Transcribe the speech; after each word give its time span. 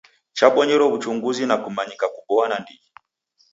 Chabonyero 0.37 0.83
w'uchunguzi 0.91 1.43
na 1.47 1.55
kumanyika 1.63 2.05
kuboa 2.15 2.45
nandighi. 2.49 2.89